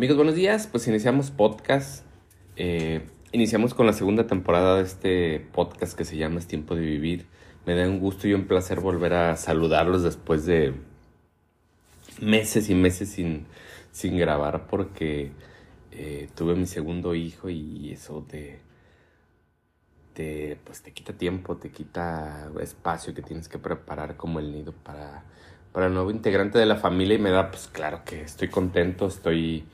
[0.00, 0.66] Amigos, buenos días.
[0.66, 2.06] Pues iniciamos podcast.
[2.56, 6.80] Eh, iniciamos con la segunda temporada de este podcast que se llama Es Tiempo de
[6.80, 7.26] Vivir.
[7.66, 10.72] Me da un gusto y un placer volver a saludarlos después de
[12.18, 13.44] meses y meses sin,
[13.92, 15.32] sin grabar porque
[15.90, 18.58] eh, tuve mi segundo hijo y eso te,
[20.14, 24.72] te, pues te quita tiempo, te quita espacio que tienes que preparar como el nido
[24.72, 25.24] para,
[25.74, 29.06] para el nuevo integrante de la familia y me da pues claro que estoy contento,
[29.06, 29.66] estoy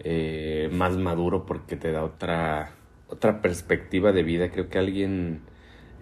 [0.00, 2.72] eh, más maduro porque te da otra,
[3.08, 4.50] otra perspectiva de vida.
[4.50, 5.40] Creo que alguien,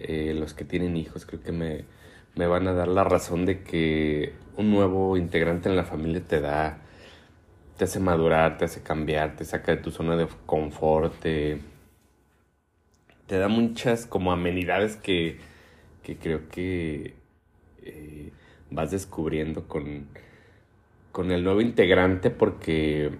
[0.00, 1.84] eh, los que tienen hijos, creo que me,
[2.34, 6.40] me van a dar la razón de que un nuevo integrante en la familia te
[6.40, 6.78] da,
[7.76, 11.60] te hace madurar, te hace cambiar, te saca de tu zona de confort, te,
[13.28, 15.38] da muchas como amenidades que,
[16.02, 17.14] que creo que
[17.82, 18.30] eh,
[18.70, 20.06] vas descubriendo con,
[21.12, 23.10] con el nuevo integrante porque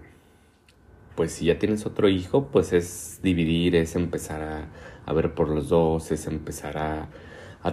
[1.15, 4.69] pues si ya tienes otro hijo, pues es dividir, es empezar
[5.07, 7.09] a, ver por los dos, es empezar a,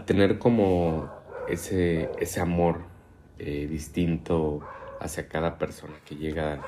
[0.05, 1.09] tener como
[1.47, 2.81] ese, ese amor
[3.39, 4.61] eh, distinto
[4.99, 6.61] hacia cada persona que llega,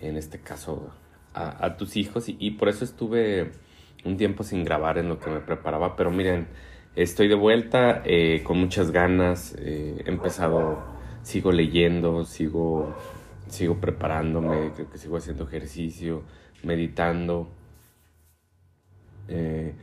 [0.00, 0.90] en este caso,
[1.34, 2.26] a, tus hijos.
[2.28, 3.52] Y, por eso estuve
[4.04, 6.46] un tiempo sin grabar en lo que me preparaba, pero miren,
[6.94, 10.84] estoy de vuelta eh, con muchas ganas, eh, he empezado,
[11.22, 12.94] sigo leyendo, sigo
[13.48, 16.22] sigo preparándome, creo que sigo haciendo ejercicio,
[16.62, 17.48] meditando.
[19.28, 19.74] Eh,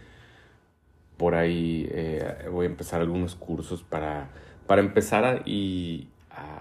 [1.18, 4.30] por ahí eh, voy a empezar algunos cursos para,
[4.68, 6.10] para empezar a, y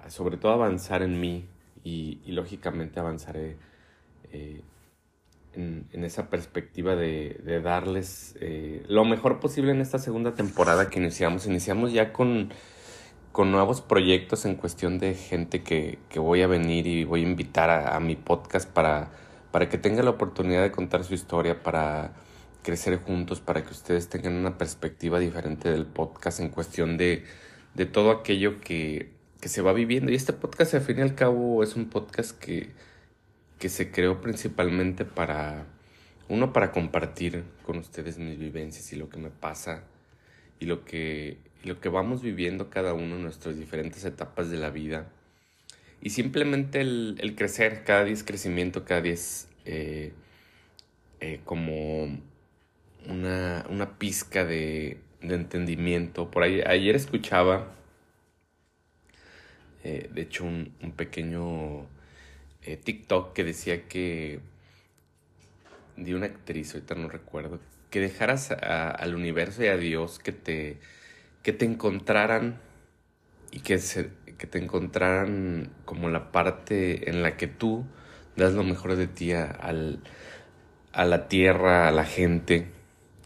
[0.09, 1.47] sobre todo avanzar en mí
[1.85, 3.57] y, lógicamente avanzaré
[4.33, 4.61] eh,
[5.55, 8.37] en, en, esa perspectiva de, de darles
[8.89, 11.47] lo mejor posible en esta segunda temporada que iniciamos.
[11.47, 12.51] Iniciamos ya con
[13.33, 17.71] con nuevos proyectos en cuestión de gente que, voy a venir y voy a invitar
[17.71, 19.11] a, mi podcast para,
[19.53, 22.13] para que tenga la oportunidad de contar su historia, para
[22.63, 27.25] crecer juntos, para que ustedes tengan una perspectiva diferente del podcast en cuestión de,
[27.75, 30.11] de todo aquello que, que, se va viviendo.
[30.11, 32.71] Y este podcast, al fin y al cabo, es un podcast que,
[33.59, 35.67] que se creó principalmente para,
[36.29, 39.85] uno, para compartir con ustedes mis vivencias y lo que me pasa
[40.61, 44.71] y lo que lo que vamos viviendo cada uno en nuestras diferentes etapas de la
[44.71, 45.11] vida.
[46.03, 50.13] Y simplemente el, crecer, cada día es crecimiento, cada día es eh,
[51.21, 52.19] eh, como
[53.07, 56.31] una, una pizca de, entendimiento.
[56.31, 57.75] Por ahí, ayer escuchaba,
[59.85, 61.87] eh, de hecho, un, pequeño
[62.85, 64.41] TikTok que decía que,
[65.97, 67.61] de una actriz, ahorita no recuerdo,
[67.91, 70.79] que dejaras al universo y a Dios que te
[71.43, 72.61] que te encontraran
[73.51, 77.87] y que, se, que te encontraran como la parte en la que tú
[78.37, 80.01] das lo mejor de ti a, al,
[80.93, 82.69] a la tierra, a la gente,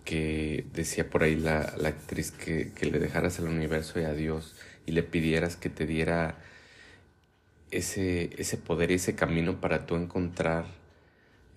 [0.04, 4.12] que decía por ahí la, la actriz que, que, le dejaras al universo y a
[4.12, 4.54] Dios
[4.86, 6.36] y le pidieras que te diera
[7.70, 10.66] ese, ese poder y ese camino para tú encontrar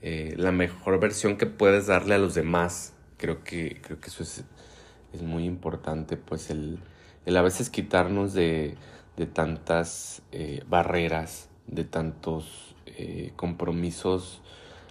[0.01, 2.94] eh, la mejor versión que puedes darle a los demás.
[3.17, 4.45] Creo que, creo que eso es
[5.13, 6.79] es muy importante pues el,
[7.25, 8.78] a veces quitarnos de,
[9.33, 14.41] tantas eh, barreras, de tantos eh, compromisos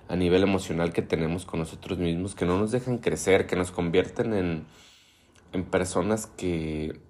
[0.09, 3.70] a nivel emocional que tenemos con nosotros mismos, que no nos dejan crecer, que nos
[3.70, 4.66] convierten en,
[5.53, 7.00] en personas que,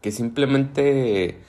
[0.00, 1.40] que simplemente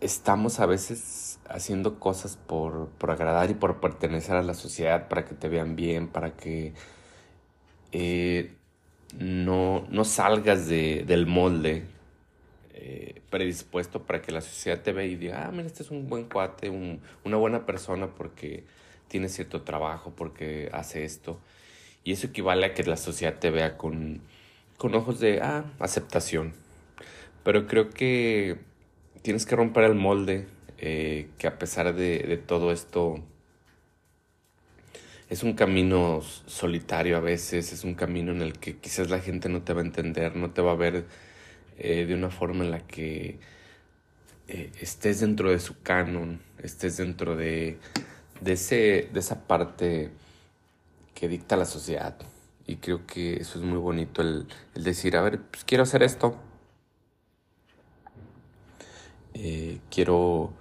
[0.00, 5.24] estamos a veces haciendo cosas por, por, agradar y por pertenecer a la sociedad, para
[5.24, 6.74] que te vean bien, para que
[7.92, 8.52] eh,
[9.18, 11.84] no, no salgas de, del molde
[12.74, 16.08] eh, predispuesto para que la sociedad te vea y diga, ah, mira, este es un
[16.08, 18.64] buen cuate, una buena persona porque
[19.08, 21.40] tiene cierto trabajo, porque hace esto.
[22.04, 24.20] Y eso equivale a que la sociedad te vea con,
[24.76, 26.54] con ojos de, ah, aceptación.
[27.42, 28.58] Pero creo que
[29.22, 30.46] tienes que romper el molde,
[30.78, 33.22] eh, que a pesar de, de todo esto
[35.28, 39.48] es un camino solitario a veces, es un camino en el que quizás la gente
[39.48, 41.04] no te va a entender, no te va a ver
[41.78, 43.38] eh, de una forma en la que
[44.48, 47.78] eh, estés dentro de su canon, estés dentro de,
[48.40, 50.10] de, ese, de esa parte
[51.14, 52.16] que dicta la sociedad.
[52.66, 56.36] Y creo que eso es muy bonito, el, decir, a ver, pues quiero hacer esto.
[59.34, 60.52] Eh, quiero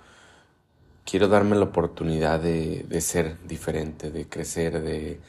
[1.09, 5.19] quiero darme la oportunidad de, ser diferente, de crecer, de,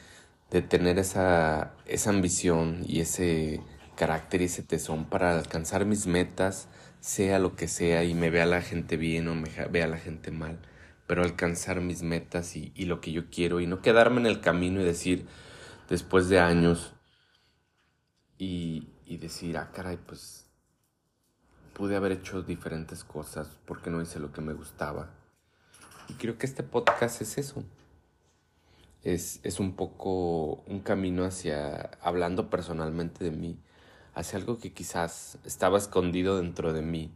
[0.63, 3.61] tener esa, esa ambición y ese
[3.95, 6.67] carácter y ese tesón para alcanzar mis metas,
[6.99, 10.31] sea lo que sea, y me vea la gente bien o me vea la gente
[10.31, 10.59] mal,
[11.07, 14.41] pero alcanzar mis metas y, y lo que yo quiero y no quedarme en el
[14.41, 15.27] camino y decir,
[15.89, 16.93] después de años,
[18.37, 20.45] y, y decir, ah, caray, pues
[21.73, 25.18] pude haber hecho diferentes cosas porque no hice lo que me gustaba.
[26.19, 27.63] Creo que este podcast es eso.
[29.03, 33.57] Es, es un poco un camino hacia, hablando personalmente de mí,
[34.13, 37.09] hacia algo que quizás estaba escondido dentro de mí,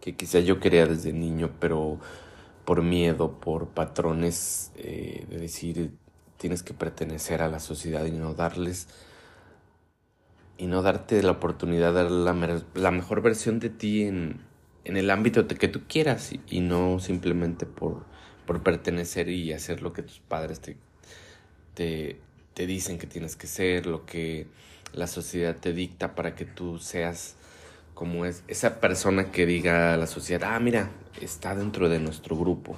[0.00, 1.98] que quizás yo quería desde niño, pero
[2.64, 5.96] por miedo, por patrones eh, de decir
[6.36, 8.86] tienes que pertenecer a la sociedad y no darles
[10.56, 14.47] y no darte la oportunidad de dar la, la mejor versión de ti en,
[14.88, 18.04] en el ámbito que tú quieras y, no simplemente por,
[18.46, 20.76] por, pertenecer y hacer lo que tus padres te,
[21.74, 22.20] te,
[22.54, 24.46] te, dicen que tienes que ser, lo que
[24.92, 27.36] la sociedad te dicta para que tú seas
[27.94, 30.90] como es esa persona que diga a la sociedad, ah, mira,
[31.20, 32.76] está dentro de nuestro grupo.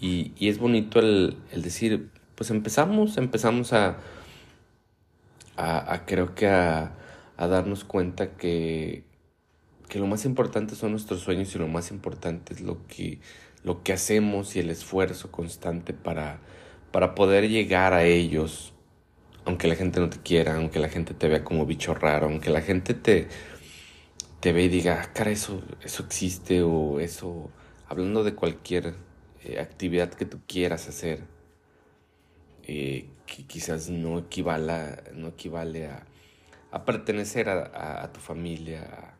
[0.00, 3.98] Y, y es bonito el, el decir, pues empezamos, empezamos a
[5.60, 6.92] a, creo que a,
[7.36, 9.04] a, darnos cuenta que,
[9.90, 13.18] que lo más importante son nuestros sueños y lo más importante es lo que,
[13.64, 16.40] lo que hacemos y el esfuerzo constante para,
[16.92, 18.72] para poder llegar a ellos,
[19.44, 22.50] aunque la gente no te quiera, aunque la gente te vea como bicho raro, aunque
[22.50, 23.26] la gente te,
[24.38, 27.50] te ve y diga, ah, cara, eso, eso existe o eso,
[27.88, 28.94] hablando de cualquier
[29.42, 31.24] eh, actividad que tú quieras hacer
[32.62, 39.16] eh, que quizás no, equivala, no equivale a, pertenecer a, a, tu familia,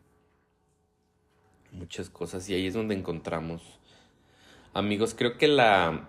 [1.71, 2.49] muchas cosas.
[2.49, 3.79] Y ahí es donde encontramos,
[4.73, 6.07] amigos, creo que la,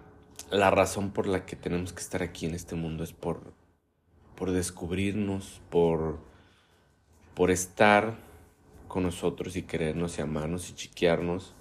[0.50, 3.54] la razón por la que tenemos que estar aquí en este mundo es por,
[4.36, 6.18] por descubrirnos, por,
[7.34, 8.18] por estar
[8.88, 11.54] con nosotros y querernos y amarnos y chiquearnos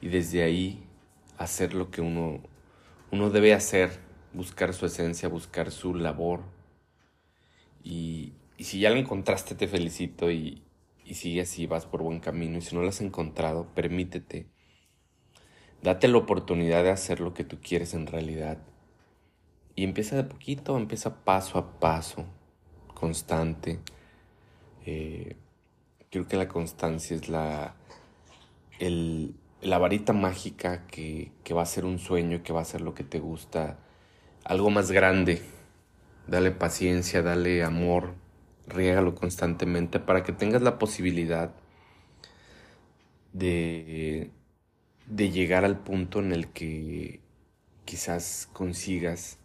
[0.00, 0.82] y desde ahí
[1.36, 2.40] hacer lo que uno,
[3.10, 3.98] uno debe hacer
[4.32, 6.42] buscar su esencia, buscar su labor.
[7.82, 10.62] Y, si ya la encontraste, te felicito y,
[11.10, 12.58] y sigue así, vas por buen camino.
[12.58, 14.46] Y si no la has encontrado, permítete.
[15.82, 18.58] Date la oportunidad de hacer lo que tú quieres en realidad.
[19.74, 22.26] Y empieza de poquito, empieza paso a paso,
[22.94, 23.80] constante.
[24.86, 25.36] Eh,
[26.10, 27.74] creo que la constancia es la,
[29.62, 32.94] la varita mágica que, que va a ser un sueño, que va a ser lo
[32.94, 33.80] que te gusta
[34.44, 35.42] algo más grande.
[36.28, 38.14] Dale paciencia, dale amor,
[38.70, 41.52] riégalo constantemente para que tengas la posibilidad
[43.32, 44.30] de,
[45.06, 47.20] de llegar al punto en el que
[47.84, 49.38] quizás consigas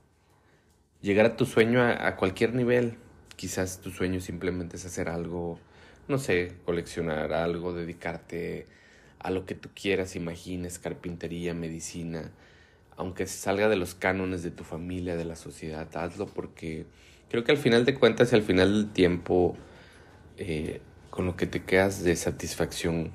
[1.01, 2.98] llegar a tu sueño a, a, cualquier nivel.
[3.36, 5.60] Quizás tu sueño simplemente es hacer algo,
[6.07, 8.68] no sé, coleccionar algo, dedicarte
[9.19, 12.31] a lo que tú quieras, imagines, carpintería, medicina,
[12.98, 16.86] aunque salga de los cánones de tu familia, de la sociedad, hazlo porque
[17.30, 19.56] creo que al final de cuentas y al final del tiempo,
[20.38, 23.12] eh, con lo que te quedas de satisfacción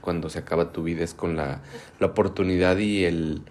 [0.00, 1.62] cuando se acaba tu vida es con la,
[1.98, 3.42] la oportunidad y el,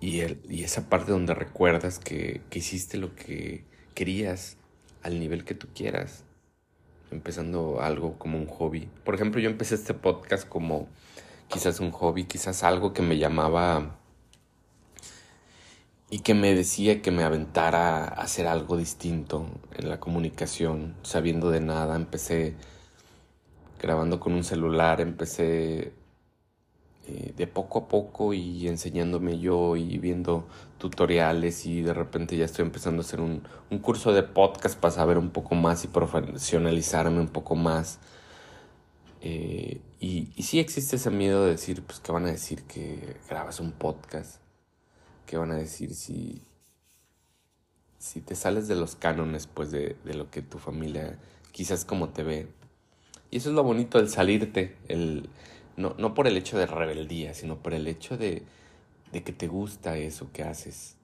[0.00, 3.64] y, el, y esa parte donde recuerdas que, que hiciste lo que
[3.94, 4.58] querías
[5.02, 6.24] al nivel que tú quieras,
[7.10, 8.88] empezando algo como un hobby.
[9.04, 10.88] Por ejemplo, yo empecé este podcast como
[11.48, 13.98] quizás un hobby, quizás algo que me llamaba
[16.16, 21.50] y que me decía que me aventara a hacer algo distinto en la comunicación, sabiendo
[21.50, 21.94] de nada.
[21.94, 22.54] Empecé
[23.78, 25.92] grabando con un celular, empecé
[27.06, 32.46] eh, de poco a poco y enseñándome yo y viendo tutoriales y de repente ya
[32.46, 35.88] estoy empezando a hacer un, un curso de podcast para saber un poco más y
[35.88, 37.98] profesionalizarme un poco más.
[39.20, 43.18] Eh, y, y sí existe ese miedo de decir, pues, ¿qué van a decir que
[43.28, 44.45] grabas un podcast?
[45.26, 46.40] ¿Qué van a decir si,
[47.98, 51.18] si te sales de los cánones pues de, de, lo que tu familia
[51.52, 52.48] quizás como te ve?
[53.30, 55.28] Y eso es lo bonito del salirte, el,
[55.76, 58.44] no, no por el hecho de rebeldía, sino por el hecho de,
[59.12, 60.96] de que te gusta eso que haces,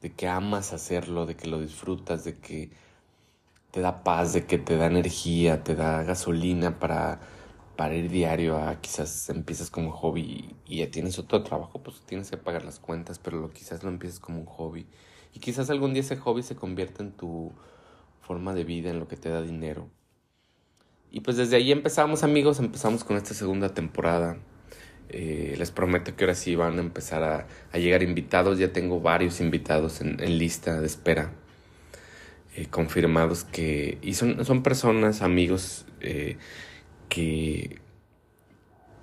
[0.00, 2.70] de que amas hacerlo, de que lo disfrutas, de que
[3.70, 7.20] te da paz, de que te da energía, te da gasolina para
[7.78, 12.28] para ir diario a quizás empiezas como hobby y ya tienes otro trabajo, pues tienes
[12.28, 14.84] que pagar las cuentas, pero lo, quizás lo empieces como un hobby.
[15.32, 17.52] Y quizás algún día ese hobby se convierta en tu
[18.20, 19.86] forma de vida, en lo que te da dinero.
[21.12, 24.38] Y pues desde ahí empezamos amigos, empezamos con esta segunda temporada.
[25.08, 27.22] Eh, les prometo que ahora sí van a empezar
[27.72, 28.58] a, llegar invitados.
[28.58, 31.32] Ya tengo varios invitados en, en lista de espera.
[32.56, 33.98] Eh, confirmados que...
[34.02, 36.38] Y son, son personas, amigos, eh,
[37.08, 37.78] que,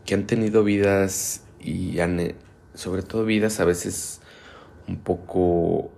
[0.06, 2.36] que han tenido vidas y han,
[2.74, 4.22] sobre todo vidas a veces
[4.88, 5.92] un poco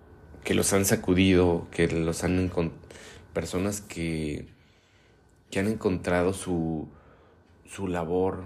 [0.44, 2.52] que los han sacudido, que los han
[3.34, 4.48] personas que,
[5.52, 6.88] que han encontrado su,
[7.66, 8.46] su labor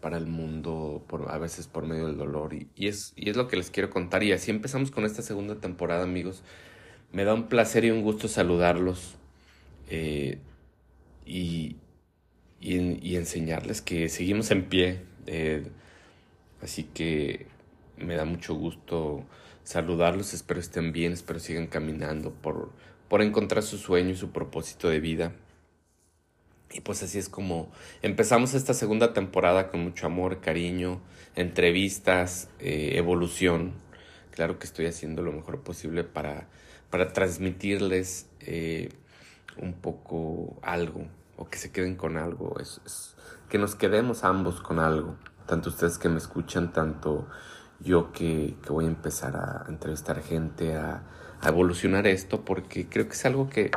[0.00, 2.54] para el mundo, por, a veces por medio del dolor.
[2.54, 4.22] Y, es, y es lo que les quiero contar.
[4.22, 6.42] Y así empezamos con esta segunda temporada, amigos.
[7.12, 9.16] Me da un placer y un gusto saludarlos
[9.88, 10.38] eh,
[11.26, 11.76] y,
[12.60, 15.00] y, enseñarles que seguimos en pie.
[15.26, 15.66] Eh,
[16.62, 17.46] así que
[17.96, 19.24] me da mucho gusto
[19.64, 20.34] saludarlos.
[20.34, 22.72] Espero estén bien, espero sigan caminando por,
[23.08, 25.32] por encontrar su sueño y su propósito de vida.
[26.70, 27.70] Y pues así es como
[28.02, 31.00] empezamos esta segunda temporada con mucho amor, cariño,
[31.34, 33.72] entrevistas, eh, evolución.
[34.32, 36.46] Claro que estoy haciendo lo mejor posible para,
[36.90, 38.90] para transmitirles eh,
[39.56, 41.06] un poco algo
[41.38, 42.58] o que se queden con algo.
[42.60, 43.14] Es,
[43.48, 45.16] que nos quedemos ambos con algo.
[45.46, 47.26] Tanto ustedes que me escuchan, tanto
[47.80, 51.02] yo que, que voy a empezar a entrevistar gente, a,
[51.40, 53.70] a evolucionar esto, porque creo que es algo que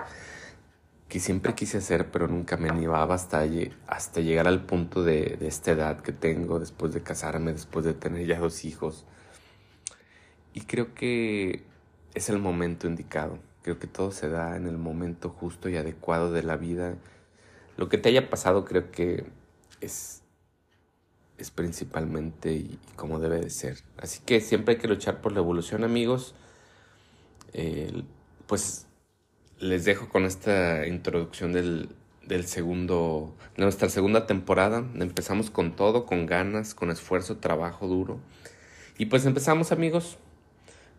[1.11, 3.43] que siempre quise hacer, pero nunca me animaba hasta,
[3.85, 7.93] hasta llegar al punto de, de, esta edad que tengo, después de casarme, después de
[7.93, 9.05] tener ya dos hijos.
[10.53, 11.65] Y creo que
[12.13, 13.39] es el momento indicado.
[13.61, 16.95] Creo que todo se da en el momento justo y adecuado de la vida.
[17.81, 19.25] Lo que te haya pasado creo que
[19.81, 20.21] es,
[21.39, 23.79] es principalmente y, como debe de ser.
[23.97, 26.35] Así que siempre hay que luchar por la evolución, amigos.
[28.45, 28.85] pues
[29.57, 31.89] les dejo con esta introducción del,
[32.45, 34.85] segundo, de nuestra segunda temporada.
[34.93, 38.19] Empezamos con todo, con ganas, con esfuerzo, trabajo duro.
[38.99, 40.19] Y pues empezamos amigos.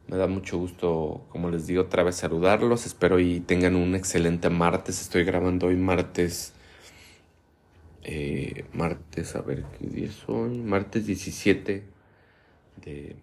[0.09, 2.87] Me da mucho gusto, como les digo, otra vez saludarlos.
[2.87, 5.01] Espero y tengan un excelente martes.
[5.01, 6.55] Estoy grabando hoy martes.
[8.02, 10.59] Eh, martes, a ver qué día es hoy.
[10.59, 11.85] Martes 17
[12.85, 13.16] de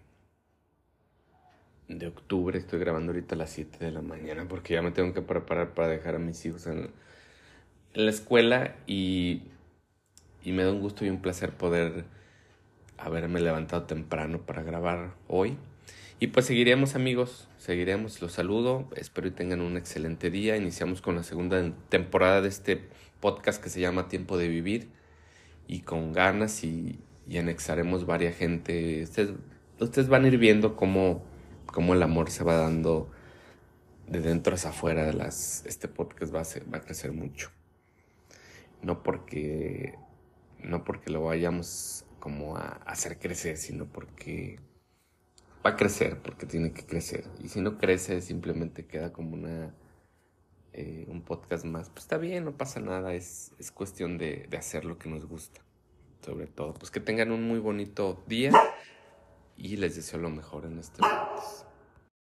[1.98, 2.58] de octubre.
[2.58, 5.74] Estoy grabando ahorita a las 7 de la mañana porque ya me tengo que preparar
[5.74, 6.90] para dejar a mis hijos en,
[7.92, 9.42] la escuela y,
[10.44, 12.04] y me da un gusto y un placer poder
[12.98, 15.58] haberme levantado temprano para grabar hoy.
[16.22, 20.58] Y pues seguiremos amigos, seguiremos, los saludo, espero y tengan un excelente día.
[20.58, 22.88] Iniciamos con la segunda temporada de este
[23.20, 24.90] podcast que se llama Tiempo de Vivir
[25.66, 29.02] y con ganas y, y anexaremos varias gente.
[29.02, 31.24] Ustedes, van a ir viendo cómo
[31.72, 33.10] cómo el amor se va dando
[34.06, 37.50] de dentro hacia afuera de las, este podcast va a, va a crecer mucho.
[38.82, 39.94] No porque,
[40.62, 44.58] no porque lo vayamos como a, hacer crecer, sino porque
[45.64, 47.24] va a crecer, porque tiene que crecer.
[47.42, 49.74] Y si no crece, simplemente queda como una,
[50.72, 51.90] eh, un podcast más.
[51.90, 55.26] Pues está bien, no pasa nada, es, es cuestión de, de hacer lo que nos
[55.26, 55.60] gusta.
[56.24, 58.52] Sobre todo, pues que tengan un muy bonito día
[59.56, 61.69] y les deseo lo mejor en este momento.